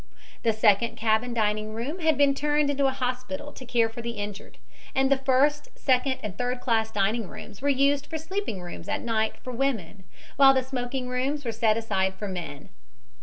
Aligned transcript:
The 0.41 0.51
second 0.51 0.97
cabin 0.97 1.31
dining 1.31 1.75
room 1.75 1.99
had 1.99 2.17
been 2.17 2.33
turned 2.33 2.71
into 2.71 2.87
a 2.87 2.91
hospital 2.91 3.51
to 3.53 3.65
care 3.67 3.87
for 3.87 4.01
the 4.01 4.13
injured, 4.13 4.57
and 4.95 5.11
the 5.11 5.17
first, 5.19 5.69
second 5.77 6.17
and 6.23 6.35
third 6.35 6.59
class 6.59 6.89
dining 6.89 7.27
rooms 7.27 7.61
were 7.61 7.69
used 7.69 8.07
for 8.07 8.17
sleeping 8.17 8.63
rooms 8.63 8.89
at 8.89 9.01
night 9.03 9.35
for 9.43 9.53
women, 9.53 10.05
while 10.37 10.55
the 10.55 10.63
smoking 10.63 11.07
rooms 11.07 11.45
were 11.45 11.51
set 11.51 11.77
aside 11.77 12.15
for 12.15 12.27
men. 12.27 12.69